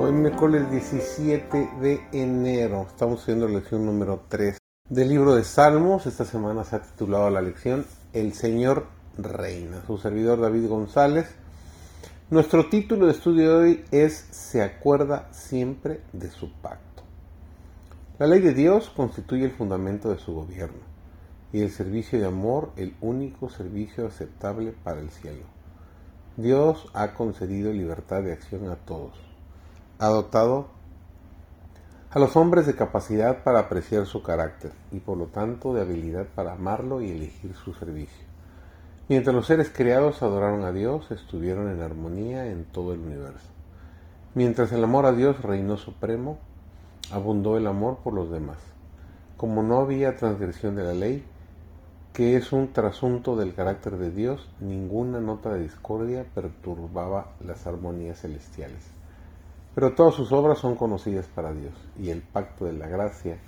Hoy 0.00 0.12
miércoles 0.12 0.70
17 0.70 1.70
de 1.80 2.00
enero. 2.12 2.86
Estamos 2.88 3.20
haciendo 3.20 3.48
la 3.48 3.54
lección 3.54 3.84
número 3.84 4.26
3 4.28 4.56
del 4.88 5.08
libro 5.08 5.34
de 5.34 5.42
Salmos. 5.42 6.06
Esta 6.06 6.24
semana 6.24 6.62
se 6.62 6.76
ha 6.76 6.82
titulado 6.82 7.28
la 7.30 7.42
lección 7.42 7.84
El 8.12 8.32
Señor 8.32 8.86
Reina. 9.18 9.82
Su 9.88 9.98
servidor 9.98 10.40
David 10.40 10.68
González. 10.68 11.34
Nuestro 12.30 12.68
título 12.68 13.06
de 13.06 13.12
estudio 13.12 13.58
de 13.58 13.64
hoy 13.64 13.84
es 13.90 14.14
Se 14.30 14.62
acuerda 14.62 15.26
siempre 15.32 16.00
de 16.12 16.30
su 16.30 16.52
pacto. 16.52 17.02
La 18.20 18.28
ley 18.28 18.38
de 18.40 18.54
Dios 18.54 18.90
constituye 18.90 19.46
el 19.46 19.50
fundamento 19.50 20.10
de 20.10 20.18
su 20.20 20.32
gobierno 20.32 20.78
y 21.52 21.62
el 21.62 21.72
servicio 21.72 22.20
de 22.20 22.26
amor 22.26 22.70
el 22.76 22.94
único 23.00 23.50
servicio 23.50 24.06
aceptable 24.06 24.72
para 24.84 25.00
el 25.00 25.10
cielo. 25.10 25.46
Dios 26.36 26.86
ha 26.94 27.14
concedido 27.14 27.72
libertad 27.72 28.22
de 28.22 28.32
acción 28.32 28.68
a 28.68 28.76
todos 28.76 29.27
ha 30.00 30.08
dotado 30.08 30.68
a 32.10 32.20
los 32.20 32.36
hombres 32.36 32.66
de 32.66 32.76
capacidad 32.76 33.42
para 33.42 33.58
apreciar 33.58 34.06
su 34.06 34.22
carácter 34.22 34.70
y 34.92 35.00
por 35.00 35.18
lo 35.18 35.26
tanto 35.26 35.74
de 35.74 35.80
habilidad 35.80 36.26
para 36.34 36.52
amarlo 36.52 37.02
y 37.02 37.10
elegir 37.10 37.54
su 37.54 37.74
servicio. 37.74 38.24
Mientras 39.08 39.34
los 39.34 39.46
seres 39.46 39.70
creados 39.74 40.22
adoraron 40.22 40.64
a 40.64 40.72
Dios, 40.72 41.10
estuvieron 41.10 41.70
en 41.70 41.82
armonía 41.82 42.46
en 42.46 42.64
todo 42.64 42.92
el 42.92 43.00
universo. 43.00 43.48
Mientras 44.34 44.70
el 44.70 44.84
amor 44.84 45.04
a 45.04 45.12
Dios 45.12 45.42
reinó 45.42 45.76
supremo, 45.76 46.38
abundó 47.10 47.56
el 47.56 47.66
amor 47.66 47.98
por 48.04 48.14
los 48.14 48.30
demás. 48.30 48.58
Como 49.36 49.62
no 49.62 49.80
había 49.80 50.16
transgresión 50.16 50.76
de 50.76 50.84
la 50.84 50.94
ley, 50.94 51.24
que 52.12 52.36
es 52.36 52.52
un 52.52 52.72
trasunto 52.72 53.34
del 53.34 53.54
carácter 53.54 53.96
de 53.96 54.10
Dios, 54.10 54.48
ninguna 54.60 55.20
nota 55.20 55.52
de 55.54 55.62
discordia 55.62 56.24
perturbaba 56.34 57.32
las 57.44 57.66
armonías 57.66 58.20
celestiales. 58.20 58.97
Pero 59.78 59.92
todas 59.92 60.16
sus 60.16 60.32
obras 60.32 60.58
son 60.58 60.74
conocidas 60.74 61.26
para 61.32 61.52
Dios, 61.52 61.72
y 61.96 62.10
el 62.10 62.20
pacto 62.20 62.64
de 62.64 62.72
la 62.72 62.88
gracia 62.88 63.38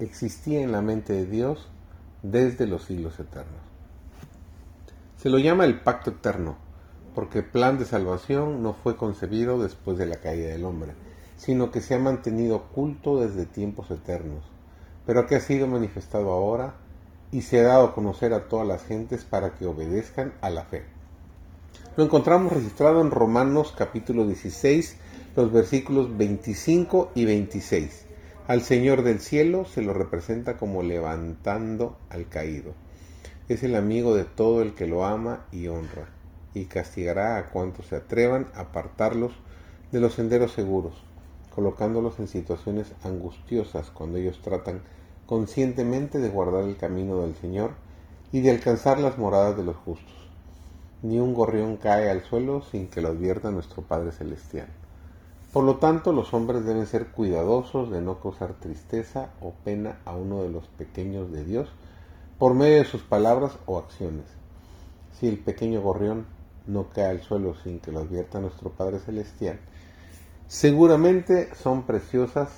existía 0.00 0.60
en 0.60 0.72
la 0.72 0.82
mente 0.82 1.12
de 1.12 1.24
Dios 1.24 1.68
desde 2.24 2.66
los 2.66 2.82
siglos 2.82 3.20
eternos. 3.20 3.60
Se 5.18 5.30
lo 5.30 5.38
llama 5.38 5.66
el 5.66 5.80
pacto 5.80 6.10
eterno, 6.10 6.56
porque 7.14 7.38
el 7.38 7.44
plan 7.44 7.78
de 7.78 7.84
salvación 7.84 8.60
no 8.60 8.72
fue 8.72 8.96
concebido 8.96 9.62
después 9.62 9.96
de 9.98 10.06
la 10.06 10.16
caída 10.16 10.48
del 10.48 10.64
hombre, 10.64 10.94
sino 11.36 11.70
que 11.70 11.80
se 11.80 11.94
ha 11.94 12.00
mantenido 12.00 12.56
oculto 12.56 13.20
desde 13.20 13.46
tiempos 13.46 13.88
eternos, 13.92 14.42
pero 15.06 15.28
que 15.28 15.36
ha 15.36 15.40
sido 15.40 15.68
manifestado 15.68 16.32
ahora 16.32 16.74
y 17.30 17.42
se 17.42 17.60
ha 17.60 17.68
dado 17.68 17.84
a 17.84 17.94
conocer 17.94 18.32
a 18.32 18.48
todas 18.48 18.66
las 18.66 18.82
gentes 18.82 19.22
para 19.22 19.54
que 19.54 19.66
obedezcan 19.66 20.32
a 20.40 20.50
la 20.50 20.64
fe. 20.64 20.82
Lo 21.96 22.02
encontramos 22.02 22.52
registrado 22.52 23.00
en 23.00 23.12
Romanos 23.12 23.72
capítulo 23.76 24.26
16, 24.26 24.96
los 25.38 25.52
versículos 25.52 26.18
25 26.18 27.12
y 27.14 27.24
26. 27.24 28.06
Al 28.48 28.60
Señor 28.60 29.04
del 29.04 29.20
cielo 29.20 29.66
se 29.66 29.82
lo 29.82 29.92
representa 29.92 30.56
como 30.56 30.82
levantando 30.82 31.96
al 32.10 32.28
caído. 32.28 32.72
Es 33.48 33.62
el 33.62 33.76
amigo 33.76 34.16
de 34.16 34.24
todo 34.24 34.62
el 34.62 34.74
que 34.74 34.88
lo 34.88 35.04
ama 35.04 35.46
y 35.52 35.68
honra, 35.68 36.08
y 36.54 36.64
castigará 36.64 37.36
a 37.36 37.50
cuantos 37.50 37.86
se 37.86 37.94
atrevan 37.94 38.48
a 38.52 38.62
apartarlos 38.62 39.30
de 39.92 40.00
los 40.00 40.14
senderos 40.14 40.50
seguros, 40.50 40.94
colocándolos 41.54 42.18
en 42.18 42.26
situaciones 42.26 42.92
angustiosas 43.04 43.90
cuando 43.90 44.18
ellos 44.18 44.40
tratan 44.42 44.80
conscientemente 45.26 46.18
de 46.18 46.30
guardar 46.30 46.64
el 46.64 46.76
camino 46.76 47.22
del 47.22 47.36
Señor 47.36 47.74
y 48.32 48.40
de 48.40 48.50
alcanzar 48.50 48.98
las 48.98 49.18
moradas 49.18 49.56
de 49.56 49.62
los 49.62 49.76
justos. 49.76 50.16
Ni 51.02 51.20
un 51.20 51.32
gorrión 51.32 51.76
cae 51.76 52.10
al 52.10 52.24
suelo 52.24 52.60
sin 52.62 52.88
que 52.88 53.00
lo 53.00 53.10
advierta 53.10 53.52
nuestro 53.52 53.84
Padre 53.84 54.10
Celestial. 54.10 54.66
Por 55.52 55.64
lo 55.64 55.76
tanto, 55.76 56.12
los 56.12 56.34
hombres 56.34 56.66
deben 56.66 56.86
ser 56.86 57.06
cuidadosos 57.06 57.90
de 57.90 58.02
no 58.02 58.20
causar 58.20 58.52
tristeza 58.54 59.30
o 59.40 59.52
pena 59.64 59.98
a 60.04 60.14
uno 60.14 60.42
de 60.42 60.50
los 60.50 60.66
pequeños 60.66 61.32
de 61.32 61.42
Dios 61.44 61.70
por 62.38 62.52
medio 62.52 62.78
de 62.78 62.84
sus 62.84 63.00
palabras 63.02 63.52
o 63.64 63.78
acciones. 63.78 64.26
Si 65.18 65.26
el 65.26 65.38
pequeño 65.38 65.80
gorrión 65.80 66.26
no 66.66 66.90
cae 66.90 67.06
al 67.06 67.22
suelo 67.22 67.54
sin 67.64 67.80
que 67.80 67.92
lo 67.92 68.00
advierta 68.00 68.40
nuestro 68.40 68.70
Padre 68.70 68.98
Celestial, 68.98 69.58
seguramente 70.48 71.48
son 71.54 71.84
preciosas 71.84 72.50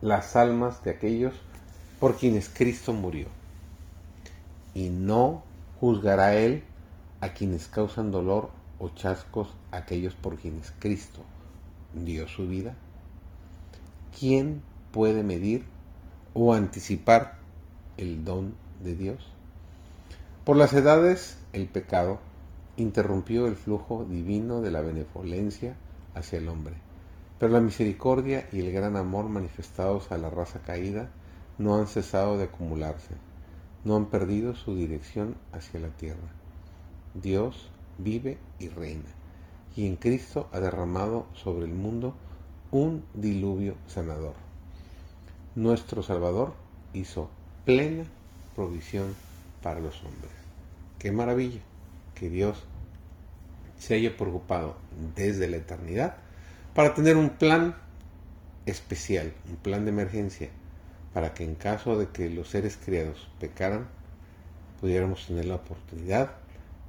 las 0.00 0.36
almas 0.36 0.82
de 0.84 0.92
aquellos 0.92 1.34
por 2.00 2.16
quienes 2.16 2.48
Cristo 2.48 2.94
murió. 2.94 3.26
Y 4.72 4.88
no 4.88 5.42
juzgará 5.80 6.34
Él 6.34 6.64
a 7.20 7.34
quienes 7.34 7.68
causan 7.68 8.10
dolor 8.10 8.48
o 8.78 8.88
chascos 8.88 9.48
aquellos 9.70 10.14
por 10.14 10.36
quienes 10.36 10.72
Cristo 10.78 11.20
dio 11.94 12.28
su 12.28 12.46
vida? 12.46 12.74
¿Quién 14.18 14.62
puede 14.92 15.22
medir 15.22 15.64
o 16.34 16.54
anticipar 16.54 17.36
el 17.96 18.24
don 18.24 18.54
de 18.82 18.94
Dios? 18.94 19.32
Por 20.44 20.56
las 20.56 20.72
edades, 20.72 21.38
el 21.52 21.66
pecado 21.68 22.20
interrumpió 22.76 23.46
el 23.46 23.56
flujo 23.56 24.04
divino 24.04 24.60
de 24.60 24.70
la 24.70 24.80
benevolencia 24.80 25.76
hacia 26.14 26.38
el 26.38 26.48
hombre, 26.48 26.74
pero 27.38 27.52
la 27.52 27.60
misericordia 27.60 28.48
y 28.52 28.60
el 28.60 28.72
gran 28.72 28.96
amor 28.96 29.28
manifestados 29.28 30.10
a 30.12 30.18
la 30.18 30.30
raza 30.30 30.60
caída 30.60 31.10
no 31.58 31.76
han 31.76 31.86
cesado 31.86 32.38
de 32.38 32.44
acumularse, 32.44 33.14
no 33.84 33.96
han 33.96 34.06
perdido 34.06 34.54
su 34.54 34.76
dirección 34.76 35.36
hacia 35.52 35.80
la 35.80 35.88
tierra. 35.88 36.28
Dios 37.14 37.70
vive 37.98 38.38
y 38.58 38.68
reina 38.68 39.17
y 39.78 39.86
en 39.86 39.94
Cristo 39.94 40.48
ha 40.52 40.58
derramado 40.58 41.28
sobre 41.34 41.64
el 41.64 41.72
mundo 41.72 42.16
un 42.72 43.04
diluvio 43.14 43.76
sanador. 43.86 44.34
Nuestro 45.54 46.02
Salvador 46.02 46.54
hizo 46.94 47.30
plena 47.64 48.02
provisión 48.56 49.14
para 49.62 49.78
los 49.78 50.02
hombres. 50.02 50.32
Qué 50.98 51.12
maravilla 51.12 51.60
que 52.16 52.28
Dios 52.28 52.64
se 53.78 53.94
haya 53.94 54.16
preocupado 54.16 54.74
desde 55.14 55.46
la 55.46 55.58
eternidad 55.58 56.16
para 56.74 56.94
tener 56.94 57.16
un 57.16 57.30
plan 57.30 57.76
especial, 58.66 59.32
un 59.48 59.58
plan 59.58 59.84
de 59.84 59.92
emergencia, 59.92 60.48
para 61.14 61.34
que 61.34 61.44
en 61.44 61.54
caso 61.54 61.96
de 61.96 62.08
que 62.08 62.28
los 62.30 62.48
seres 62.48 62.76
criados 62.84 63.28
pecaran, 63.38 63.86
pudiéramos 64.80 65.24
tener 65.28 65.44
la 65.44 65.54
oportunidad 65.54 66.32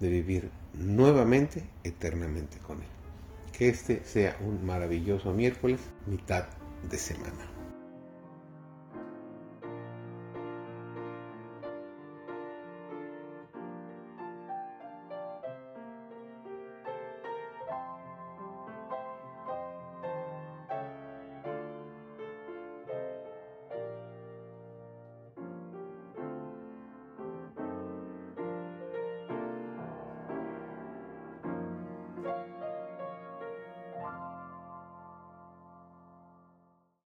de 0.00 0.10
vivir 0.10 0.50
nuevamente, 0.78 1.64
eternamente 1.82 2.58
con 2.58 2.78
Él. 2.78 2.88
Que 3.56 3.68
este 3.68 4.04
sea 4.04 4.36
un 4.40 4.64
maravilloso 4.64 5.32
miércoles, 5.32 5.80
mitad 6.06 6.46
de 6.90 6.98
semana. 6.98 7.53